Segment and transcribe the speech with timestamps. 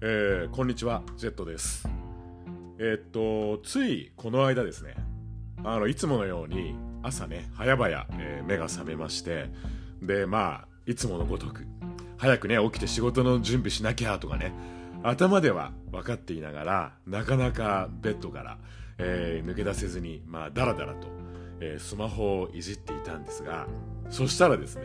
[0.00, 1.88] えー、こんにちは、ジェットです。
[2.78, 4.94] えーっと、ついこの間ですね、
[5.64, 9.50] あの、いつものように朝ね、早々、えー目が覚めまして、
[10.00, 11.66] で、まあ、いつものごとく、
[12.16, 14.52] 早くね、起きて仕事の準備しなきゃとかね、
[15.02, 18.58] 頭では分かっていながら、なかなかベッドから、
[18.98, 21.08] えー抜け出せずに、まあ、だらだらと、
[21.60, 23.66] えスマホをいじっていたんですが、
[24.10, 24.82] そしたらですね、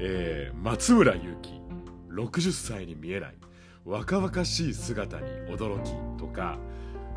[0.00, 1.62] えー松村雄輝、
[2.10, 3.34] 60歳に見えない
[3.88, 6.58] 若々しい姿に驚きとか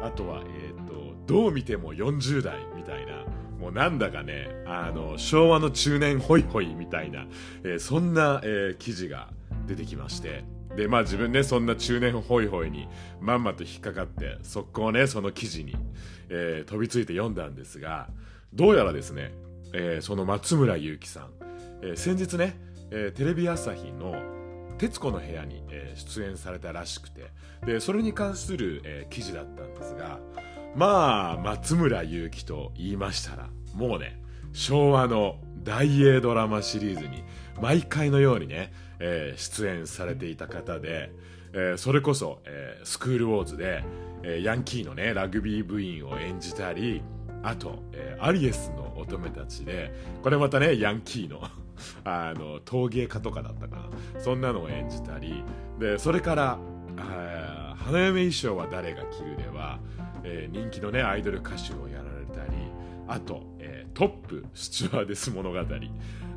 [0.02, 3.26] あとは、えー、とどう見ても40代みたいな
[3.60, 7.28] もうなんだかねあの昭和の中年ホイホイみたいな、
[7.64, 9.30] えーそんな、えー記事が
[9.68, 12.88] 出てきましてでまあ自分ねそんな中年ホイホイに
[13.20, 15.76] まんまと引っかかって速攻ねその記事に、
[16.30, 18.08] えー飛びついて読んだんですが
[18.54, 19.34] どうやらですね、
[19.74, 21.30] えその松村雄輝さん、
[21.84, 22.58] え先日ね、
[22.92, 24.16] えテレビ朝日の
[24.78, 27.32] 「徹子の部屋に」えー出演されたらしくて
[27.66, 30.20] でそれに関する、えー記事だったんですが
[30.76, 34.22] まあ松村雄輝と言いましたらもうね
[34.54, 37.24] 昭和の大英ドラマシリーズに
[37.62, 41.12] 毎回のようにね、えー出演されていた方で、
[41.54, 43.84] えーそれこそ、えースクールウォーズで、
[44.24, 47.02] えーヤンキーのねラグビー部員を演じたり
[47.44, 51.42] あと、えーアリエスの乙女たちでこれまたねヤンキーの
[52.04, 53.76] あの陶芸家とかだったか
[54.16, 54.22] な。
[54.22, 55.44] そんなのを演じたり。
[55.80, 56.60] でそれから
[57.78, 59.80] 花嫁衣装は誰が着るでは、
[60.24, 62.58] えー人気のねアイドル歌手をやられたり。
[63.08, 65.60] あと、えートップスチュワーデス物語。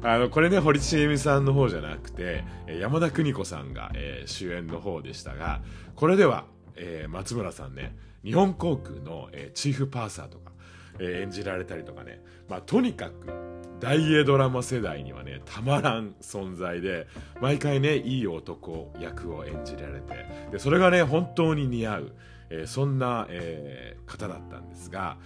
[0.07, 5.63] あのこれね堀ちえみさんの方じゃなくて山田邦子さんが、えー主演の方でしたが
[5.95, 6.45] これでは、
[6.77, 10.53] えー松村さんね日本航空の、えーチーフパーサーとか、
[10.99, 17.07] えー演じられたりとかね、まあ、とにかく大英ドラマ世代にはねたまらん存在で
[17.41, 22.13] 毎回ねいい男役を演じられてでそれがね本当に似合う、
[22.51, 25.17] えーそんな、えー方だったんですが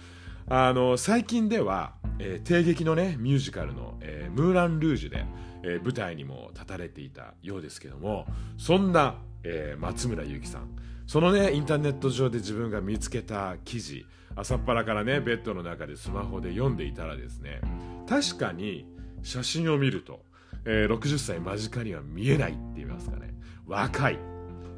[0.47, 5.25] あの最近では、えー帝劇のねミュージカルの、えームーラン・ルージュで、
[5.63, 8.25] えー舞台にも立たれていたようですけども
[8.57, 10.69] そんな、えー松村雄輝さん
[11.07, 14.05] そのねインターネット上で自分が見つけた記事
[14.35, 17.61] 朝っぱらからねベッドの中でスマホで読んでいたらですね
[18.09, 18.85] 確かに
[19.21, 20.23] 写真を見ると、
[20.65, 23.33] えー60歳間近には見えないって言いますかね。
[23.67, 24.17] 若い。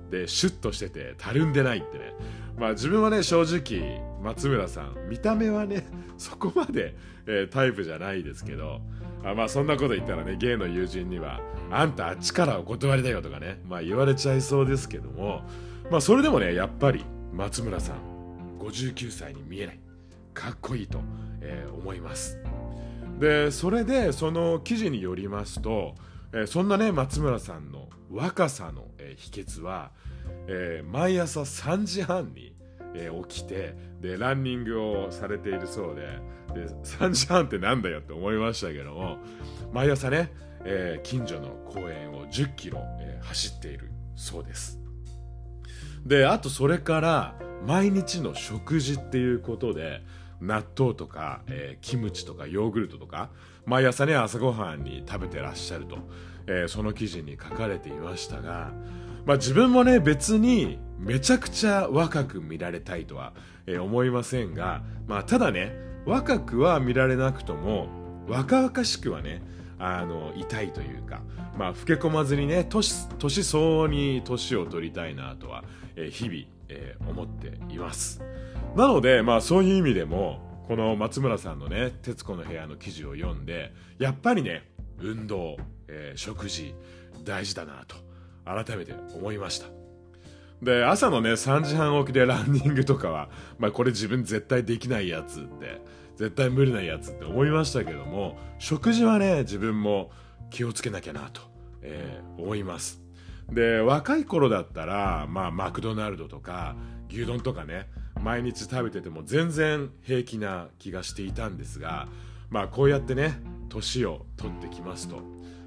[0.09, 2.13] でシュッとしててたるんでないってね。
[2.59, 5.85] まあ自分はね正直松村さん見た目はね
[6.17, 8.81] そこまで、えータイプじゃないですけど
[9.23, 11.39] あまあそんなこと言ったらねゲイの友人には
[11.71, 15.43] あんたあっちからお断りだよとかねまあ言われちゃいそうですけども
[15.89, 17.97] まあそれでもねやっぱり松村さん
[18.59, 19.79] 59歳に見えない。
[20.33, 20.99] かっこいいと、
[21.41, 22.37] えー思います。
[23.21, 25.93] でそれでその記事によりますと、
[26.33, 29.91] えそんなね松村さんの若さの、え秘訣は、
[30.47, 32.55] え毎朝3時半に、
[32.95, 36.01] え起きてでランニングをされているそうで
[36.61, 39.19] で3時半ってなんだよって思いましたけども
[39.71, 40.33] 毎朝ね、
[40.65, 44.79] え近所の公園を1 0キロ、え走っているそうです。
[46.03, 47.35] であとそれから
[47.67, 50.01] 毎日の食事っていうことで
[50.41, 53.29] 納豆とか、えーキムチとかヨーグルトとか
[53.65, 55.97] 毎朝ね朝ごはんに食べてらっしゃると、
[56.47, 58.71] えーその記事に書かれていましたが、
[59.25, 63.33] まあ、自分もね別にめちゃくちゃ若く見られたいとは、
[63.67, 65.75] えー思いませんが、まあ、ただね
[66.05, 67.87] 若くは見られなくとも
[68.27, 69.41] 若々しくはね
[69.81, 71.21] あのいたいというか、
[71.57, 75.63] まあ、老け込まずにね年年相応に年を取りたいなとは、
[75.95, 76.35] え日々、
[76.69, 78.21] えー思っています。
[78.75, 84.69] なので、まあ、そういう意味でもこの松村さんのね『徹子の部屋』の記事を読んでやっぱりね
[84.99, 86.75] 運動、えー食事
[87.25, 87.95] 大事だなと
[88.45, 89.67] 改めて思いました。
[90.61, 95.81] で朝のね3時半起きでランニングとかは、まあ、これ自分絶対できないやつって
[96.21, 100.11] 絶対無理なやつって思いましたけども食事はね自分も
[100.51, 101.41] 気をつけなきゃなと、
[101.81, 103.01] えー思います。
[103.51, 106.75] で若い頃だったら、まあ、マクドナルドとか
[107.09, 107.87] 牛丼とかね
[108.21, 112.07] 毎日食べてても全然平気な気がしていたんですが、
[112.49, 115.17] まあ、こうやってね年を取ってきますと、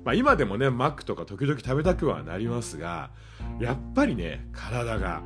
[0.05, 3.11] まあ、今でもねマックとか時々食べたくはなりますが
[3.61, 5.23] やっぱりね体が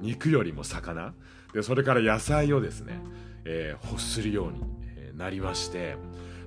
[0.00, 1.14] 肉よりも魚
[1.54, 3.00] でそれから野菜をですね、
[3.44, 4.62] えー欲するように
[5.16, 5.96] なりまして、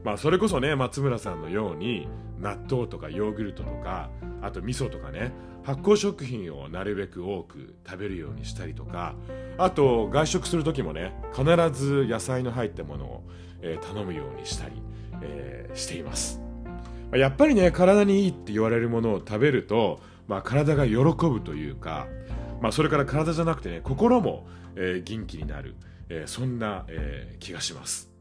[0.04, 2.08] まあ、それこそね松村さんのように
[2.40, 4.10] 納豆とかヨーグルトとか
[4.42, 5.32] あと味噌とかね
[5.64, 9.16] 発酵食品をなるべく多く食べるようにしたりとか
[9.58, 13.24] あと外食する時もね必ず野菜の入ったものを、
[13.62, 14.82] えー頼むようにしたり、
[15.22, 16.42] えーしています。
[17.14, 22.08] やっぱりね体にいいって言われるものを食べると、まあ、体が喜ぶというか
[22.62, 25.76] まあ、それから体じゃなくてね心も、えー、元気になる、
[26.10, 28.12] えー、そんな、えー、気がします。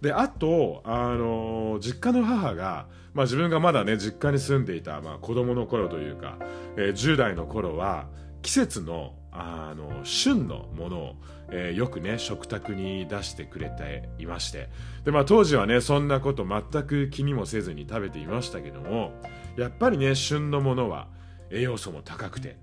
[0.00, 6.38] であと、あの実家の母が、まあ、自分がまだね実家に住んでいた、まあ、子供の頃というか、
[6.76, 8.06] えー、10代の頃は
[8.42, 11.14] 季節のあの旬のものを、
[11.50, 14.68] えー、よくね食卓に出してくれていまして。
[15.04, 19.12] で、まあ、当時はねそんなこと全く気にもせずに食べていましたけども
[19.56, 21.08] やっぱりね旬のものは
[21.50, 22.56] 栄養素も高くて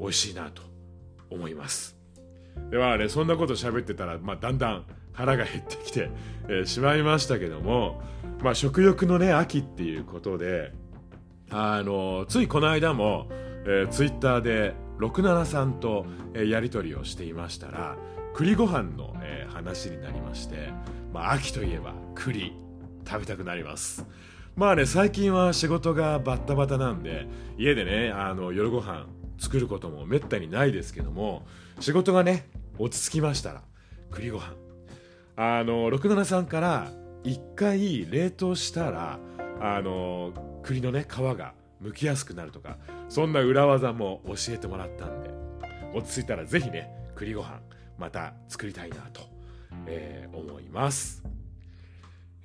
[0.00, 0.62] 美味しいなと
[1.30, 1.97] 思います。
[2.70, 6.10] ではねそんなこと喋ってたら、まあ、だんだん腹が減ってきて、
[6.48, 8.00] えー、しまいましたけども、
[8.42, 10.72] まあ、食欲のね秋っていうことで
[11.50, 13.26] あのついこの間も、
[13.64, 17.96] えー、ツイッターで67さんと、えー、やり取りをしていましたら
[18.34, 20.70] 栗ご飯の、えー、話になりまして、
[21.12, 22.54] まあ、秋といえば栗
[23.06, 24.06] 食べたくなります。
[24.54, 29.06] まあね最近は仕事がバッタバタなんで家でねあの夜ご飯
[29.38, 31.46] 作ることもめったにないですけども
[31.80, 32.48] 仕事がね
[32.78, 33.62] 落ち着きましたら
[34.10, 34.54] 栗ご飯。
[35.36, 36.90] あの67さんから
[37.22, 39.20] 1回冷凍したら
[39.60, 40.32] あの
[40.64, 42.76] 栗のね皮が剥きやすくなるとか
[43.08, 45.30] そんな裏技も教えてもらったんで
[45.94, 47.60] 落ち着いたらぜひね栗ご飯
[47.98, 49.22] また作りたいなと、
[49.86, 51.22] えー、思います、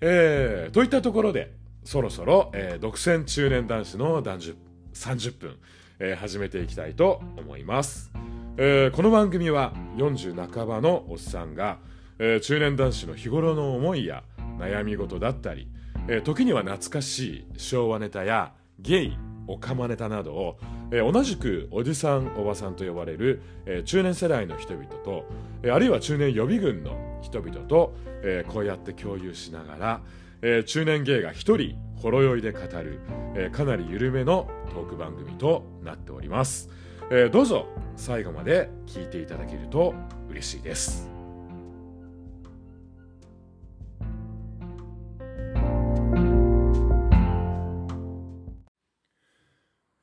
[0.01, 1.53] えー、といったところで
[1.83, 4.53] そろそろ、えー、独占中年男子の男女
[4.93, 5.57] 30分、
[6.03, 8.11] えー、始めていきたいと思います、
[8.57, 11.79] えー、この番組は40半ばのおっさんが
[12.19, 14.23] えー、中年男子の日頃の思いや
[14.57, 15.67] 悩み事だったり、
[16.07, 19.17] えー、時には懐かしい昭和ネタやゲイ
[19.47, 20.57] オカマネタなどを、
[20.91, 25.25] えー、同じくおじさんおばさんと呼ばれる、えー、中年世代の人々と、
[25.63, 30.01] えー、あるいは中年予備軍の人々と、えー、こうやって共有しながら、
[30.45, 32.99] えー、中年芸が一人ほろ酔いで語る、
[33.33, 36.69] えー、かなり緩めのトーク番組となっております、
[37.09, 39.93] えー、どうぞ最後まで聞いていただけると
[40.29, 41.09] 嬉しいです。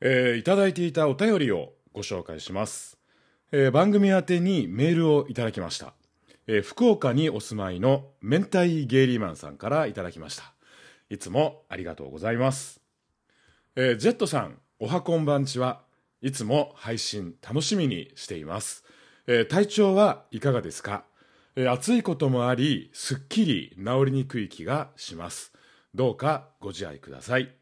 [0.02, 2.96] えー、いただいていたお便りをご紹介します、
[3.52, 5.92] えー、番組宛てにメールをいただきました、
[6.52, 10.52] えー、福岡にお住まいの明太ゲイリーマンさんからいただきました。
[11.08, 12.80] いつもありがとうございます、
[13.76, 15.82] えー、ジェットさんおはこんばんちは
[16.22, 18.84] いつも配信楽しみにしています、
[19.28, 21.04] えー、体調はいかがですか、
[21.54, 25.52] えー、暑いこともありすっきり治りにくい気がします。
[25.94, 27.54] どうかご自愛ください、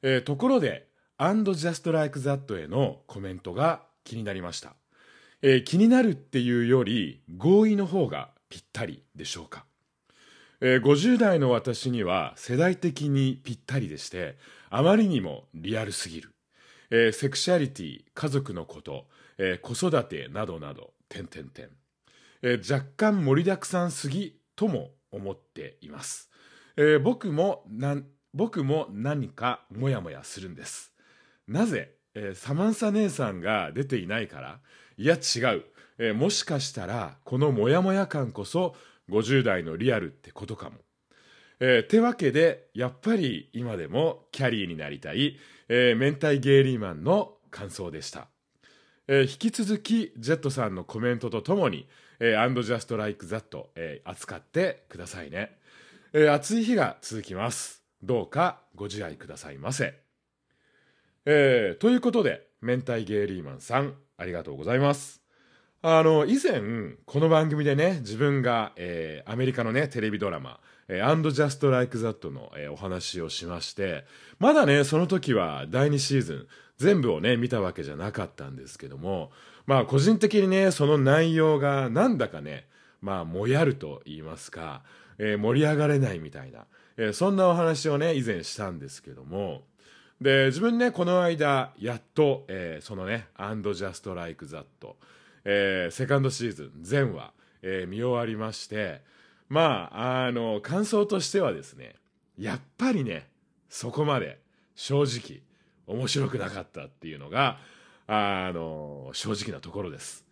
[0.00, 0.88] えー、ところで
[1.18, 4.74] and just like that へのコメントが気になりました、
[5.42, 9.64] えー、気になるっていうより合意の方がぴったりでしょうか、
[10.60, 14.36] えー、50代の私には世代的にぴったりでして
[14.70, 16.32] あまりにもリアルすぎる、
[16.90, 19.06] えー、セクシャリティ家族のこと、
[19.38, 21.68] え、子育てなどなど点々点、
[22.42, 26.30] え、若干盛りだくさんすぎとも思っています、
[26.76, 27.66] え、僕も
[28.34, 30.92] 僕も何かモヤモヤするんです。
[31.46, 34.60] なぜ、えー、サマンサ姉さんが出ていないから
[34.96, 35.64] いや違う、
[35.98, 38.74] えー、もしかしたらこのモヤモヤ感こそ
[39.10, 40.76] 50代のリアルってことかも。
[41.60, 45.38] えー、てわけでやっぱり今でもキャリーになりたい、
[45.68, 48.26] えー、明太ゲイリーマンの感想でした、
[49.06, 51.86] えー、引き続きジェットさんのコメントとともに「、
[52.38, 53.72] アンドジャストライクザット、
[54.04, 55.58] 扱ってくださいね、
[56.12, 57.82] えー、暑い日が続きます。
[58.02, 60.01] どうかご自愛くださいませ。
[61.24, 65.22] えー、ということで、明太ゲイリーマンさん、ありがとうございます。
[65.80, 74.04] あの、以前、この番組でね、自分が、えー、アメリカのね、テレビドラマ、えー、And Just Like That の、えー、お話をしまして、
[74.40, 76.46] まだね、その時は第2シーズン、
[76.78, 79.30] 全部をね、見たわけじゃなかったんですけども、
[79.66, 82.66] まあ、個人的にね、その内容がなんだかね、
[83.00, 84.82] まあ、もやると言いますか、
[85.18, 89.62] えー、盛り上がれないみたいな、えー、そんなお話をね、以前したんですけども、
[90.22, 94.64] で自分ねこの間やっと、えー、そのね「And Just Like That、
[95.44, 99.02] えー」セカンドシーズン全話、えー、見終わりまして
[99.48, 101.96] まああの感想としてはですね
[102.38, 103.28] やっぱりね
[103.68, 104.38] そこまで
[104.76, 105.42] 正直
[105.86, 107.58] 面白くなかったっていうのが
[108.06, 110.24] あの正直なところです。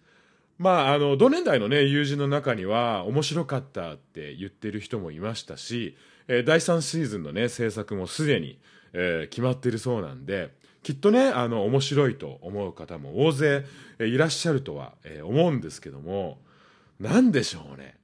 [0.59, 5.97] まあ、あの同年代のね友人の中には面白かったって言ってる人もいましたし、
[6.28, 8.59] えー、第3シーズンのね制作もすでに
[8.92, 10.50] えー、決まってるそうなんで
[10.82, 13.64] きっとねあの面白いと思う方も大勢
[13.99, 16.38] いらっしゃるとは、えー、思うんですけども
[16.99, 17.97] 何でしょうね。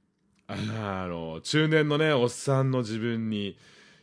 [0.47, 3.57] あの中年のねおっさんの自分に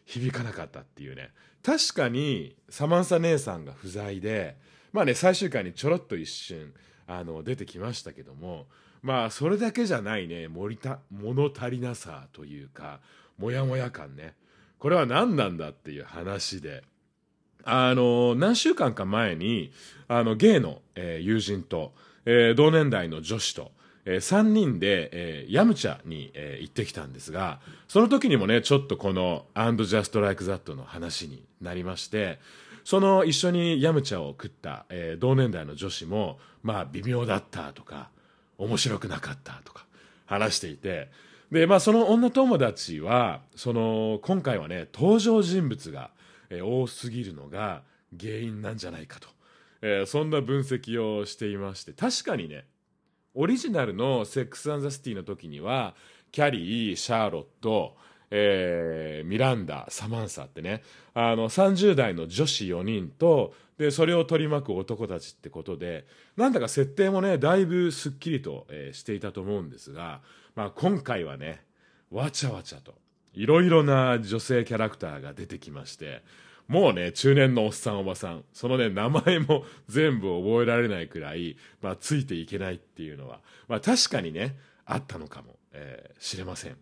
[0.05, 1.31] 響かなかったっていうね。
[1.62, 4.57] 確かにサマンサ姉さんが不在で
[4.93, 6.75] まあね最終回にちょろっと一瞬
[7.07, 8.67] あの出てきましたけども
[9.03, 13.00] まあそれだけじゃないね盛りた物足りなさというか
[13.38, 14.35] モヤモヤ感ね。
[14.85, 16.83] これは何なんだっていう話で。
[17.67, 19.73] あの何週間か前に
[20.07, 21.95] あのゲイの、えー、友人と、
[22.26, 23.73] えー、同年代の女子と
[24.05, 32.38] えー、3人で、えー、ヤムチャに、えー、行ってきたんですが、その時にもね、ちょっとこの And Just Like That の話になりまして、
[32.85, 38.11] その一緒にヤムチャを食った、えー、同年代の女子も、まあ微妙だったとか、
[38.59, 39.87] 面白くなかったとか
[40.26, 41.09] 話していて、
[41.51, 46.11] で、まあその女友達は、その今回はね、登場人物が、
[46.51, 47.83] え、多すぎるのが
[48.19, 49.35] 原因なんじゃないかと。
[49.87, 52.65] えー、そんな分析をしていまして確かにね
[53.35, 55.95] オリジナルの「セックス・アン・ザ・シティ」の時には
[56.33, 57.95] キャリーシャーロット、
[58.31, 60.83] えー、ミランダサマンサってね
[61.13, 66.07] あの30代の女子4人とでそれを取り巻く男たちってことで
[66.39, 70.23] なんだか設定もねだいぶすっきりと、えー、していたと思うんですが、
[70.54, 71.62] まあ、今回はね
[72.11, 72.94] わちゃわちゃと
[73.32, 76.23] いろいろな女性キャラクターが出てきまして
[76.66, 86.76] もうね、中年のおっさんおばさん、そのね、名前も 全部覚えられないくらい、まあ、ついていけないっていうのは、まあ、確かにね、あったのかも、えー、知れません。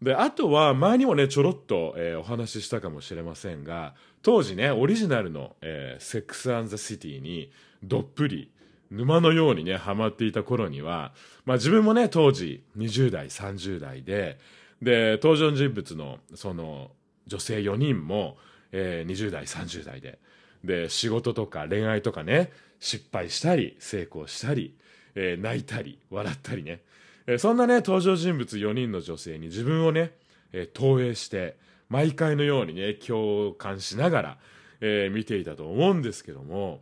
[0.00, 7.50] で、あとは、前にもね、ちょろっと、えー、お話ししたかもしれませんが、当時ね、オリジナルの、えー、セックス・アン・ザ・シティに、
[7.82, 8.50] どっぷり、
[8.90, 11.12] 沼のようにね、ハマっていた頃には、
[11.44, 14.38] まあ自分もね、当時、20代、30代で、
[14.82, 16.90] で、登場人物の、その、
[17.26, 18.36] 女性4人も、
[18.72, 20.18] えー、20代30代で
[20.64, 22.50] で仕事とか恋愛とかね
[22.80, 24.76] 失敗したり成功したり、
[25.14, 26.82] えー、泣いたり笑ったりね、
[27.26, 30.12] えー、そんなね登場人物4人の女性に自分をね、
[30.52, 31.56] えー、投影して
[31.88, 34.38] 毎回のようにね共感しながら、
[34.80, 36.80] えー、見ていたと思うんですけども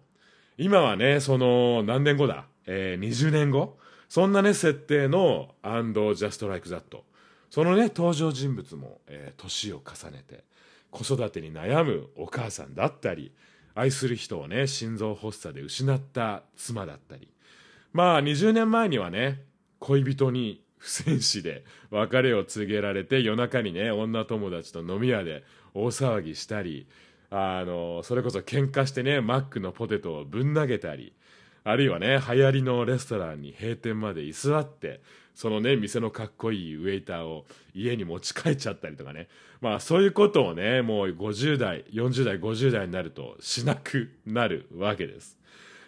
[0.57, 3.77] 今はねその何年後だ、えー、20年後？
[4.09, 6.83] そんなね設定の「And Just Like That」
[7.51, 10.45] そのね登場人物も、えー、年を重ねて
[10.91, 13.33] 子育てに悩むお母さんだったり
[13.75, 17.29] 愛する人をね心臓発作で失った妻だったり。
[17.93, 19.43] まあ20年前にはね
[19.79, 25.45] 恋人に不戦士で別れを告げられて夜中にね女友達と飲み屋で
[25.75, 26.87] 大騒ぎしたり
[27.31, 31.13] あのそれこそ喧嘩してねマックのポテトをぶん投げたり
[31.65, 35.01] あるいはね流行りのレストランに閉店まで居座って
[35.35, 39.29] そのね店のかっこいいウェイターを家に持ち帰っちゃったりとかね。
[39.61, 45.39] まあそういうことをねもう50代40代50代になるとしなくなるわけです。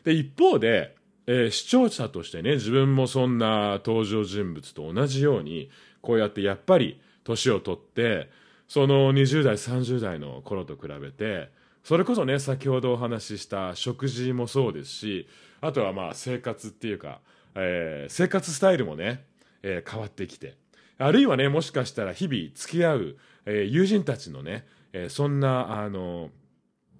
[0.03, 8.31] で一方で、えー、視聴者としてね自分もそんな登場人物と同じようにこうやってやっぱり年を取って
[8.69, 11.51] その20代30代の頃と比べて
[11.85, 15.29] それこそね先ほどお話しした食事もそうですし
[15.61, 17.21] あとはまあ生活っていうか、
[17.55, 19.25] えー、生活スタイルもね
[19.67, 20.55] えー、変わってきて
[20.99, 26.31] あるいはねもしかしたら日々付き合う、えー、友人たちのね、え、そんなあの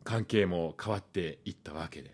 [0.05, 2.11] 関係も変わっていったわけで、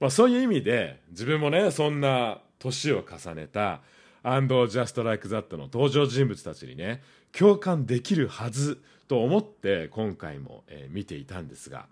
[0.00, 3.82] まあ、そういう意味で自分もねそんな年を重ねた
[4.22, 11.86] 「And Just Like That」の登場人物たちにね共感できるはずと思って今回も、えー、見ていたんですが、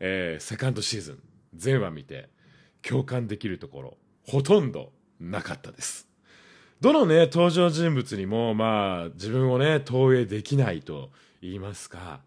[0.00, 1.22] えー、セカンドシーズン
[1.54, 2.28] 全話見て
[2.82, 6.08] 共感できるところほとんどなかったです。
[6.80, 11.10] どのね、登場人物にも、まあ、自分をね、投影できないと
[11.42, 12.20] 言いますか、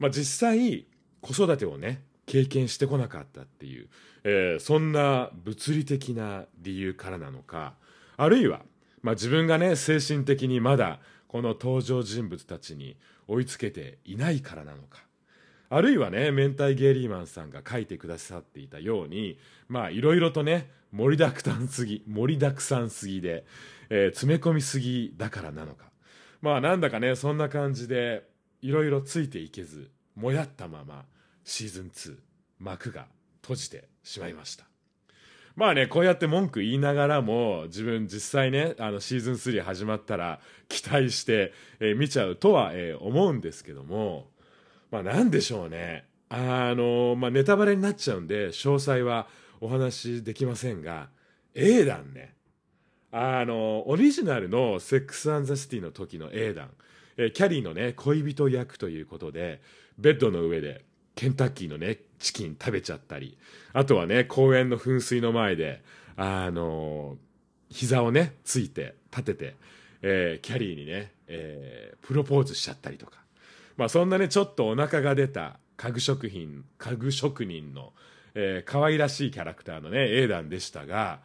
[0.00, 0.84] まあ実際、
[1.20, 3.88] 子育てをね、経験してこなかったっていう、
[4.24, 7.74] えー、そんな物理的な理由からなのか、
[8.16, 8.62] あるいは、
[9.04, 12.96] まあ自分がね、精神的にまだ、この登場人物たちに
[13.28, 15.04] 追いつけていないからなのか、
[15.68, 23.44] あるいはね、明太ゲイリーマンさんが書いてくださっていたように、まあいろいろとね、盛りだくさんすぎ、盛りだくさんすぎで、
[23.90, 25.84] えー、詰め込みすぎだからなのか。
[26.40, 28.26] まあなんだかね、そんな感じで、
[28.62, 31.04] いろいろついていけず、もやったまま、
[31.44, 32.16] シーズン2、
[32.58, 33.06] 幕が
[33.42, 34.64] 閉じてしまいました。
[35.56, 44.30] まあね、こうやって文句言いながらも、自分実際ね、あのシーズン3始まったら期待して、えー、見ちゃうとは、えー、思うんですけども、
[44.90, 46.06] まあなんでしょうね。
[46.28, 49.28] あの、まあネタバレになっちゃうんで、詳細は
[49.60, 51.08] お話しできませんが、
[51.54, 52.34] A 団ね。
[53.12, 56.70] あの、オリジナルのセックス・アン・ザ・シティの時の A 団、
[57.16, 59.62] えキャリーのね、恋人役ということで、
[59.98, 60.84] ベッドの上で
[61.14, 63.38] ケンタッキーのね、チキン食べちゃったり、
[63.72, 65.82] あとはね、公園の噴水の前で、
[66.16, 67.16] あの、
[67.70, 69.56] 膝をね、ついて、立てて、
[70.02, 73.18] えー、キャリーにね、えー、プロポーズしちゃったりとか。
[73.76, 77.92] まあそんなね、ちょっとお腹が出た家具食品、家具職人の、
[78.34, 81.20] えー、可愛らしいキャラクターのね、A 団でしたが、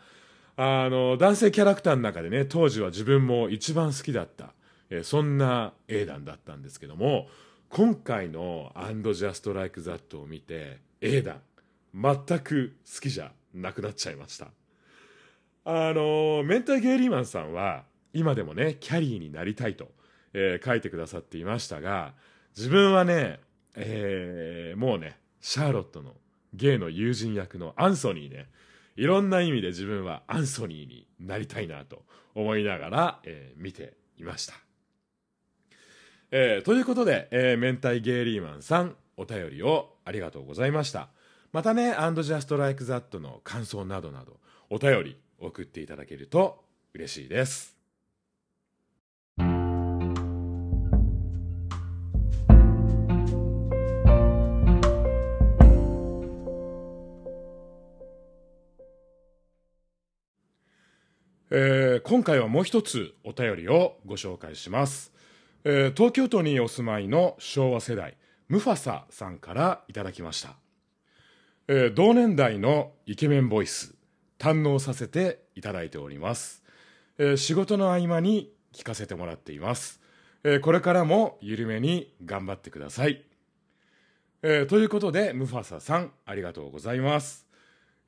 [0.61, 4.51] あの男性キャラクターの中でね当時は自分も一番好きだった、
[4.89, 7.29] えー、そんな英断だったんですけども
[7.69, 11.41] 今回の「And Just Like That」を見て英断
[11.93, 14.47] 全く好きじゃなくなっちゃいました。
[15.65, 19.91] あのメンター・ゲイリーマンさんは今でもねキャリーになりたいと、
[20.33, 22.13] えー、書いてくださっていましたが
[22.57, 23.39] 自分はね、
[23.75, 26.13] えー、もうねシャーロットの
[26.53, 28.47] ゲイの友人役のアンソニーね
[28.95, 32.03] いろんな意味で自分はアンソニーになりたいなと
[32.33, 34.55] 思いながら、えー、見ていました、
[36.31, 41.09] えー、ということで、えー、明太ゲイリーマンさんお便りをありがとうございました。
[41.51, 47.75] またね、アンドジャストライクザットの感想などなど、お便り送っていただけると嬉しいです。
[61.51, 65.11] えー、今回はもう一つお便りをご紹介します、
[65.63, 68.18] えー、東京都にお住まいの昭和世代。
[68.49, 70.55] ムファサさんからいただきました。
[71.71, 73.93] えー、同年代のイケメンボイス
[74.39, 76.63] 堪能させていただいております、
[77.19, 80.01] えー、仕事の合間に聞かせてもらっています、
[80.43, 83.23] えー、これからも緩めに頑張ってください、
[84.41, 87.45] えということでムファサさんありがとうございます、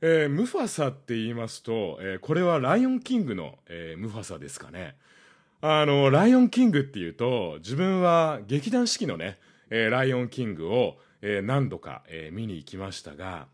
[0.01, 4.95] えムファサって言いますと、えこれはライオンキングの、えムファサですかね。
[5.61, 9.37] あのライオンキングっていうと自分は劇団四季のね、
[9.71, 13.47] えライオンキングをえー、何度か、えー、見に行きましたが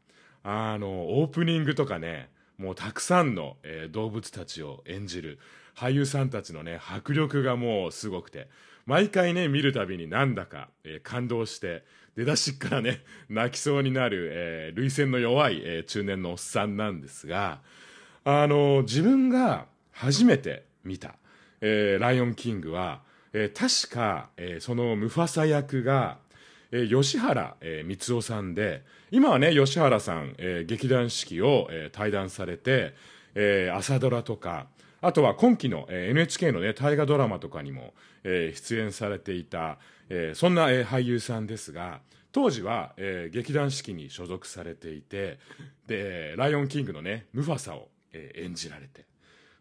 [0.44, 5.40] あのオープニングとかねもうたくさんの、えー、動物たちを演じる
[5.76, 8.48] 俳優さんたちのね迫力がもうすごくて
[8.86, 11.84] 毎回ね見るたびになんだか、えー、感動して
[12.16, 17.60] 出だしからね泣きそうになる、えー、涙腺の弱い、えー、中年のおっさんなんですが
[18.24, 21.16] あの自分が初めて見た
[21.62, 23.06] 「えー、ライオンキングは」
[23.44, 26.18] えー、確か、えー、そのムファサ役が
[26.72, 32.94] えー、吉原、えー、光雄さんで今はね吉原さん、えー、劇団四季を、えー、対談されて、
[33.36, 34.68] えー、朝ドラとか
[35.02, 39.78] あとは今期の、えー、NHK のね大河ドラマとかにも、えー、出演されていた、
[40.10, 45.40] えー、そんな、えー、俳優さんですが当時は、えー、劇団四季に所属されていて
[45.88, 49.06] で「ライオンキング」のねムファサを、えー、演じられて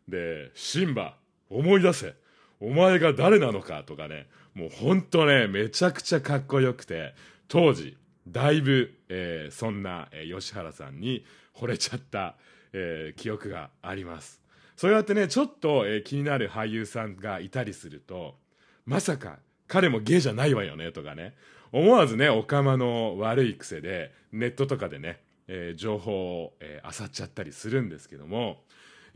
[0.09, 1.17] で「シンバ
[1.49, 2.15] 思い出せ。
[2.61, 7.15] お前が誰なのかとかね、もうほんとね、めちゃくちゃかっこよくて、
[7.49, 12.37] 当時、だいぶ、えー、そんな、えー、吉原さんに惚れちゃった、
[12.73, 14.41] えー、記憶があります。
[14.77, 18.37] そうやってね、ちょっと、え、気になる俳優さんがいたりすると、
[18.85, 19.39] まさか
[19.69, 21.35] 彼もゲイじゃないわよねとかね、
[21.73, 28.65] 思わずね、おかまの悪い癖で、ネットとかでね、え、情報を、えー、漁っちゃったりするんですけども、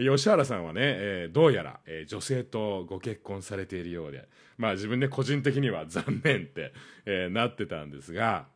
[0.04, 6.72] 吉原さんはね、えー、どうやら、えー、女性とご結婚されているようで、まあ自分で個人的には残念って、
[7.06, 8.46] えー、なってたんですが、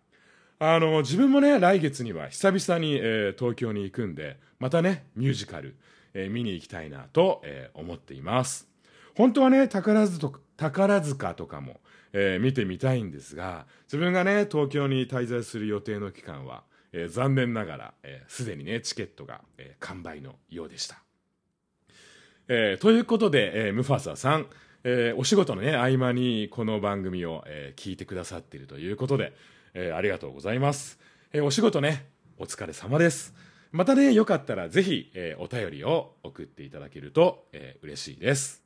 [0.59, 5.77] あの、自分もね、来月には久々に、え、東京に行くんで、またね、ミュージカル、
[6.15, 8.69] え、見に行きたいなと、え、思っています。
[9.17, 11.81] 本当はね、宝塚宝塚とかも、
[12.13, 17.95] え、見てみたいんですが、自分がね、東京に滞在する予定の期間は、え、残念ながら、
[18.29, 21.04] す、で、にね、チケットが、え、完売のようでした。
[22.47, 24.47] えー、ということで、えー、ムファサさん、
[24.85, 29.33] えー、お仕事のね、合間にこの番組を、えー、聞いてくださっているということで、
[29.73, 30.99] えー、ありがとうございます。
[31.33, 33.33] えー、お仕事ね、お疲れ様です。
[33.73, 38.63] またね、よかったらぜひ、えー、お便りを送っていただけると、えー、嬉しいです。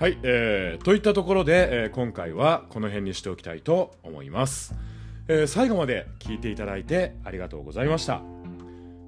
[0.00, 4.74] はい、えー、といったところで、えー、今回はこの辺にしておきたいと思います。
[5.32, 8.20] えー、最後まで聞いていただいてありがとうございました。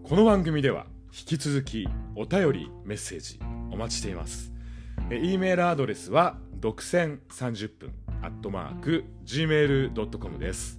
[0.04, 3.40] この番組では引き続きお便りメッセージ
[3.72, 4.52] お待ちしています、
[5.10, 10.78] E メールアドレスは独占30分アットマーク gmail.com です、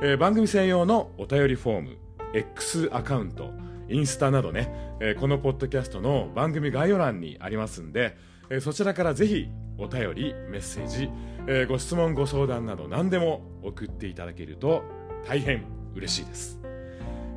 [0.00, 1.98] えー、番組専用のお便りフォーム
[2.32, 3.50] X アカウント
[3.90, 8.16] インスタなどね、えー、このポッドキャストの番組概要欄にありますんで、
[8.48, 11.10] えー、そちらからぜひお便りメッセージ
[11.50, 14.82] えー、ご質問ご相談など何でも送っていただけると
[15.26, 16.60] 大変嬉しいです、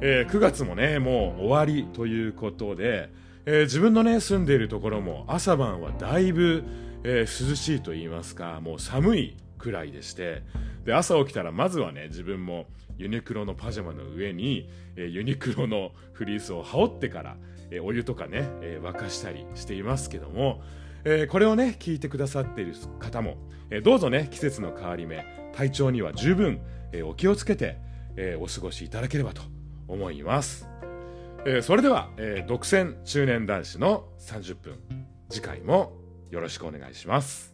[0.02, 3.10] えー、9月もねもう終わりということで、
[3.46, 6.66] えー、自分のね住んでいるところも朝晩はだいぶ、
[7.06, 10.44] え涼しいと言いますかもう寒いくらいでして
[10.84, 12.66] で朝起きたらまずはね自分も
[12.98, 17.38] ユニクロのパジャマの上に、えユニクロのフリースを羽織ってから、
[17.72, 20.62] えお湯とかね、え沸かしたりしていますけども
[21.04, 23.38] えー、これをね聞いてくださっている方も、
[23.70, 26.62] えー、どうぞね季節の変わり目体調には十分、
[26.92, 27.78] えー、お気をつけて、
[28.16, 29.42] え、お過ごしいただければと
[29.88, 30.68] 思います。
[31.46, 34.80] え、それでは、え、独占中年男子の30分
[35.30, 35.94] 次回も
[36.30, 37.51] よろしくお願いします。